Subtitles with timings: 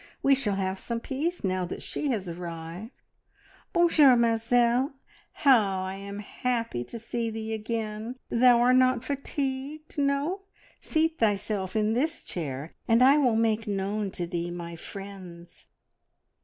[0.23, 2.89] We shall have some peace now that she has arrived.
[3.71, 4.93] Bon jour, Mamzelle.
[5.31, 8.15] How I am happy to see thee again!
[8.27, 10.41] Thou are not fatigued no?
[10.79, 15.67] Seat thyself in this chair, and I will make known to thee my friends."